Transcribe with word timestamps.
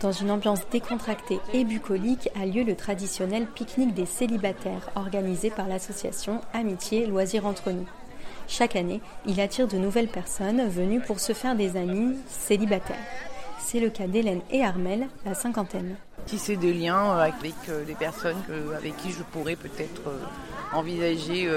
Dans 0.00 0.12
une 0.12 0.30
ambiance 0.30 0.60
décontractée 0.70 1.38
et 1.52 1.64
bucolique 1.64 2.30
a 2.34 2.46
lieu 2.46 2.62
le 2.64 2.74
traditionnel 2.74 3.46
pique-nique 3.46 3.92
des 3.92 4.06
célibataires 4.06 4.88
organisé 4.94 5.50
par 5.50 5.68
l'association 5.68 6.40
Amitié 6.54 7.06
Loisirs 7.06 7.44
entre 7.44 7.72
nous. 7.72 7.86
Chaque 8.48 8.74
année, 8.74 9.02
il 9.26 9.38
attire 9.38 9.68
de 9.68 9.76
nouvelles 9.76 10.08
personnes 10.08 10.66
venues 10.66 11.00
pour 11.00 11.20
se 11.20 11.34
faire 11.34 11.56
des 11.56 11.76
amis 11.76 12.16
célibataires. 12.26 12.96
C'est 13.58 13.80
le 13.80 13.90
cas 13.90 14.06
d'Hélène 14.06 14.40
et 14.50 14.64
Armel, 14.64 15.08
la 15.26 15.34
cinquantaine. 15.34 15.96
tisser 16.24 16.56
des 16.56 16.72
liens 16.72 17.14
euh, 17.14 17.20
avec 17.20 17.54
euh, 17.68 17.84
personnes 17.98 18.42
avec 18.74 18.96
qui 18.96 19.12
je 19.12 19.22
pourrais 19.22 19.56
peut-être 19.56 20.08
euh, 20.08 20.18
envisager 20.72 21.48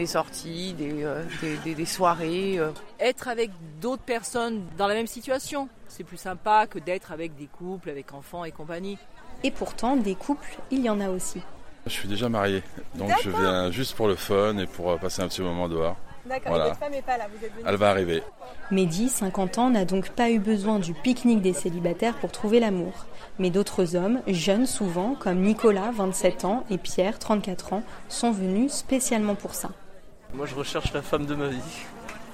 des 0.00 0.06
sorties, 0.06 0.72
des, 0.72 1.04
euh, 1.04 1.22
des- 1.42 1.58
des- 1.58 1.74
des 1.74 1.84
soirées. 1.84 2.58
euh. 2.58 2.70
être 2.98 3.28
avec 3.28 3.50
d'autres 3.82 4.02
personnes 4.02 4.62
dans 4.78 4.86
la 4.86 4.94
même 4.94 5.06
situation. 5.06 5.68
C'est 5.88 6.04
plus 6.04 6.16
sympa 6.16 6.66
que 6.66 6.78
d'être 6.78 7.12
avec 7.12 7.36
des 7.36 7.46
couples, 7.46 7.90
avec 7.90 8.12
enfants 8.14 8.44
et 8.44 8.50
compagnie. 8.50 8.96
Et 9.44 9.50
pourtant, 9.50 9.96
des 9.96 10.14
couples, 10.14 10.56
il 10.70 10.80
y 10.80 10.88
en 10.90 11.00
a 11.00 11.10
aussi. 11.10 11.40
Je 11.86 11.90
suis 11.92 12.08
déjà 12.08 12.28
marié, 12.28 12.62
donc 12.94 13.10
je 13.22 13.30
viens 13.30 13.70
juste 13.70 13.94
pour 13.94 14.06
le 14.08 14.14
fun 14.16 14.56
et 14.58 14.66
pour 14.66 14.90
euh, 14.90 14.96
passer 14.96 15.20
un 15.22 15.28
petit 15.28 15.40
moment 15.42 15.68
dehors. 15.68 15.96
D'accord, 16.26 16.50
Voilà. 16.50 16.64
votre 16.66 16.78
femme 16.78 16.92
n'est 16.92 17.00
pas 17.02 17.16
là, 17.16 17.24
vous 17.34 17.44
êtes 17.44 17.52
venu. 17.54 17.64
Elle 17.66 17.76
va 17.76 17.88
arriver. 17.90 18.22
Mehdi, 18.70 19.08
50 19.08 19.56
ans, 19.58 19.70
n'a 19.70 19.86
donc 19.86 20.10
pas 20.10 20.30
eu 20.30 20.38
besoin 20.38 20.78
du 20.78 20.92
pique-nique 20.92 21.40
des 21.40 21.54
célibataires 21.54 22.14
pour 22.18 22.30
trouver 22.30 22.60
l'amour. 22.60 23.06
Mais 23.38 23.48
d'autres 23.50 23.96
hommes, 23.96 24.20
jeunes 24.26 24.66
souvent, 24.66 25.14
comme 25.14 25.40
Nicolas, 25.40 25.90
27 25.92 26.44
ans, 26.44 26.64
et 26.70 26.76
Pierre, 26.76 27.18
34 27.18 27.72
ans, 27.72 27.82
sont 28.10 28.30
venus 28.30 28.70
spécialement 28.72 29.34
pour 29.34 29.54
ça. 29.54 29.70
Moi, 30.34 30.46
je 30.46 30.54
recherche 30.54 30.92
la 30.92 31.02
femme 31.02 31.26
de 31.26 31.34
ma 31.34 31.48
vie. 31.48 31.58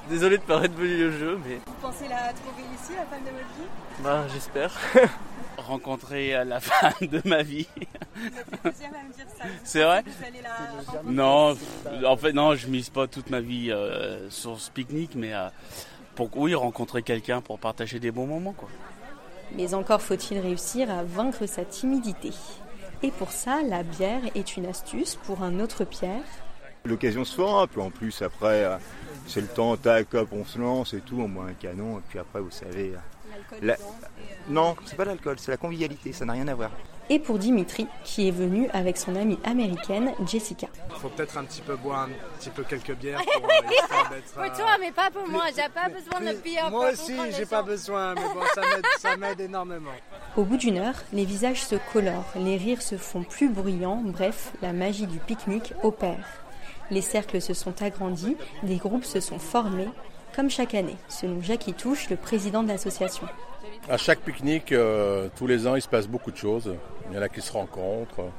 Désolé 0.09 0.39
de 0.39 0.43
paraître 0.43 0.75
venu 0.75 0.97
le 0.97 1.11
jeu, 1.11 1.39
mais 1.45 1.57
Vous 1.67 1.73
pensez 1.81 2.07
la 2.09 2.33
trouver 2.33 2.63
ici, 2.75 2.93
la 2.97 3.05
femme 3.07 3.25
de 3.25 3.31
votre 3.31 3.55
vie? 3.59 4.03
Bah, 4.05 4.25
j'espère. 4.33 4.73
Rencontrer 5.59 6.37
euh, 6.37 6.45
la 6.45 6.61
femme 6.61 7.09
de 7.09 7.21
ma 7.25 7.43
vie. 7.43 7.67
Vous 8.15 8.27
êtes 8.27 8.47
le 8.65 8.71
deuxième 8.71 8.95
à 8.95 9.03
me 9.03 9.13
dire 9.13 9.25
ça. 9.37 9.45
Vous 9.45 9.51
C'est 9.65 9.83
vrai? 9.83 10.03
Que 10.05 10.11
Vous 10.11 10.25
allez 10.25 10.43
la 10.43 10.51
rencontrer 10.77 11.13
Non, 11.13 11.55
pff, 11.55 12.05
en 12.05 12.17
fait, 12.17 12.33
non, 12.33 12.55
je 12.55 12.69
mise 12.69 12.91
pas 12.91 13.07
toute 13.09 13.31
ma 13.31 13.41
vie 13.41 13.73
euh, 13.73 14.31
sur 14.31 14.61
ce 14.61 14.71
pique-nique, 14.71 15.15
mais 15.17 15.35
euh, 15.35 15.49
pour 16.15 16.29
oui, 16.37 16.55
rencontrer 16.55 17.03
quelqu'un 17.03 17.41
pour 17.41 17.59
partager 17.59 17.99
des 17.99 18.13
bons 18.13 18.27
moments, 18.27 18.53
quoi. 18.53 18.69
Mais 19.57 19.75
encore 19.75 20.03
faut-il 20.03 20.39
réussir 20.39 20.91
à 20.91 21.03
vaincre 21.03 21.47
sa 21.47 21.65
timidité. 21.65 22.31
Et 23.03 23.11
pour 23.11 23.33
ça, 23.33 23.63
la 23.63 23.83
bière 23.83 24.21
est 24.35 24.57
une 24.57 24.67
astuce 24.67 25.17
pour 25.25 25.43
un 25.43 25.59
autre 25.61 25.85
Pierre. 25.85 26.23
L'occasion 26.87 27.25
se 27.25 27.35
fera, 27.35 27.67
puis 27.67 27.81
en 27.81 27.91
plus 27.91 28.23
après, 28.23 28.65
euh, 28.65 28.77
c'est 29.27 29.41
le 29.41 29.49
temps, 29.49 29.77
tac, 29.77 30.15
hop, 30.15 30.29
on 30.33 30.45
se 30.45 30.59
lance 30.59 30.95
et 30.95 31.01
tout, 31.01 31.21
on 31.21 31.29
boit 31.29 31.45
un 31.47 31.55
canon, 31.55 31.99
et 31.99 32.03
puis 32.09 32.19
après, 32.19 32.41
vous 32.41 32.51
savez... 32.51 32.93
euh, 32.95 32.99
L'alcool 33.31 33.59
La- 33.63 33.75
euh, 33.75 33.77
Non, 34.49 34.77
c'est 34.85 34.97
pas 34.97 35.05
l'alcool, 35.05 35.37
c'est 35.39 35.51
la 35.51 35.57
convivialité, 35.57 36.13
ça 36.13 36.25
n'a 36.25 36.33
rien 36.35 36.47
à 36.49 36.55
voir. 36.55 36.71
Et 37.09 37.21
pour 37.21 37.39
Dimitri, 37.39 37.87
qui 38.03 38.27
est 38.27 38.33
venu 38.33 38.69
avec 38.73 38.97
son 38.97 39.15
amie 39.15 39.39
américaine 39.45 40.13
Jessica. 40.27 40.67
faut 40.91 41.09
peut-être 41.09 41.39
un 41.39 41.45
petit 41.45 41.61
peu 41.61 41.77
boire 41.77 42.01
un 42.03 42.09
petit 42.41 42.51
peu 42.51 42.65
quelques 42.65 42.95
bières 42.95 43.21
pour 43.33 43.45
euh, 43.49 44.21
Pour 44.49 44.57
toi, 44.57 44.77
mais 44.81 44.91
pas 44.91 45.09
pour 45.13 45.29
moi. 45.29 45.45
J'ai 45.55 45.69
pas 45.73 45.89
besoin 45.89 46.33
de 46.33 46.37
bière. 46.39 46.69
Moi 46.69 46.91
aussi, 46.91 47.15
j'ai 47.37 47.47
pas 47.47 47.63
besoin, 47.63 48.15
mais 48.17 48.23
bon, 48.23 48.41
ça 48.53 48.61
m'aide, 48.63 48.85
ça 48.99 49.17
m'aide 49.17 49.41
énormément. 49.41 49.93
Au 50.37 50.43
bout 50.43 50.57
d'une 50.57 50.79
heure, 50.79 50.97
les 51.13 51.25
visages 51.25 51.63
se 51.65 51.77
colorent, 51.93 52.25
les 52.35 52.57
rires 52.57 52.83
se 52.83 52.97
font 52.97 53.23
plus 53.23 53.49
bruyants, 53.51 54.03
bref, 54.05 54.51
la 54.61 54.73
magie 54.73 55.07
du 55.07 55.19
pique-nique 55.19 55.75
opère. 55.85 56.27
Les 56.91 57.03
cercles 57.03 57.41
se 57.41 57.55
sont 57.55 57.83
agrandis, 57.83 58.37
des 58.63 58.77
groupes 58.77 59.05
se 59.05 59.21
sont 59.21 59.39
formés, 59.39 59.89
comme 60.35 60.51
chaque 60.51 60.75
année, 60.75 60.97
selon 61.09 61.41
Jackie 61.43 61.73
Touche, 61.73 62.11
le 62.11 62.17
président 62.17 62.63
de 62.63 62.69
l'association. 62.69 63.27
À 63.89 63.97
chaque 63.97 64.21
pique-nique, 64.21 64.73
euh, 64.73 65.29
tous 65.37 65.47
les 65.47 65.67
ans, 65.67 65.77
il 65.77 65.83
se 65.83 65.89
passe 65.89 66.07
beaucoup 66.07 66.31
de 66.31 66.37
choses. 66.37 66.75
Il 67.11 67.17
y 67.17 67.19
en 67.19 67.23
a 67.23 67.29
qui 67.29 67.41
se 67.41 67.53
rencontrent. 67.53 68.31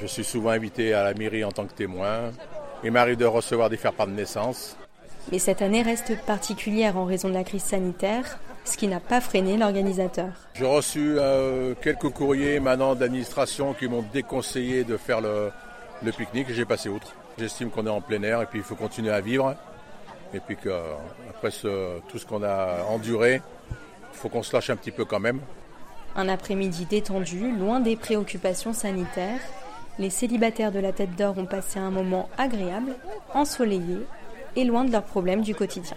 Je 0.00 0.06
suis 0.06 0.24
souvent 0.24 0.50
invité 0.50 0.92
à 0.92 1.04
la 1.04 1.14
mairie 1.14 1.44
en 1.44 1.52
tant 1.52 1.66
que 1.66 1.72
témoin. 1.72 2.32
Il 2.82 2.90
m'arrive 2.90 3.16
de 3.16 3.24
recevoir 3.24 3.70
des 3.70 3.76
faire-part 3.76 4.06
de 4.06 4.12
naissance. 4.12 4.76
Mais 5.32 5.38
cette 5.38 5.62
année 5.62 5.82
reste 5.82 6.18
particulière 6.26 6.98
en 6.98 7.04
raison 7.04 7.28
de 7.28 7.34
la 7.34 7.44
crise 7.44 7.62
sanitaire, 7.62 8.38
ce 8.64 8.76
qui 8.76 8.88
n'a 8.88 9.00
pas 9.00 9.20
freiné 9.20 9.56
l'organisateur. 9.56 10.32
J'ai 10.54 10.66
reçu 10.66 11.16
euh, 11.18 11.74
quelques 11.80 12.10
courriers 12.10 12.60
maintenant 12.60 12.94
d'administration 12.94 13.72
qui 13.72 13.88
m'ont 13.88 14.04
déconseillé 14.12 14.84
de 14.84 14.96
faire 14.96 15.20
le, 15.20 15.50
le 16.02 16.12
pique-nique 16.12 16.50
et 16.50 16.54
j'ai 16.54 16.66
passé 16.66 16.88
outre. 16.88 17.14
J'estime 17.38 17.70
qu'on 17.70 17.86
est 17.86 17.90
en 17.90 18.00
plein 18.00 18.22
air 18.22 18.42
et 18.42 18.46
puis 18.46 18.60
il 18.60 18.64
faut 18.64 18.76
continuer 18.76 19.10
à 19.10 19.20
vivre. 19.20 19.56
Et 20.32 20.40
puis 20.40 20.56
qu'après 20.56 21.50
tout 22.08 22.18
ce 22.18 22.26
qu'on 22.26 22.42
a 22.42 22.84
enduré, 22.88 23.40
il 24.12 24.16
faut 24.16 24.28
qu'on 24.28 24.42
se 24.42 24.54
lâche 24.54 24.70
un 24.70 24.76
petit 24.76 24.90
peu 24.90 25.04
quand 25.04 25.20
même. 25.20 25.40
Un 26.16 26.28
après-midi 26.28 26.86
détendu, 26.86 27.52
loin 27.52 27.80
des 27.80 27.96
préoccupations 27.96 28.72
sanitaires, 28.72 29.40
les 29.98 30.10
célibataires 30.10 30.72
de 30.72 30.80
la 30.80 30.92
Tête 30.92 31.14
d'Or 31.16 31.38
ont 31.38 31.46
passé 31.46 31.78
un 31.78 31.90
moment 31.90 32.28
agréable, 32.36 32.94
ensoleillé 33.32 33.98
et 34.56 34.64
loin 34.64 34.84
de 34.84 34.92
leurs 34.92 35.04
problèmes 35.04 35.42
du 35.42 35.54
quotidien. 35.54 35.96